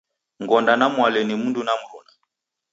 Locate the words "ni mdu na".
1.23-1.73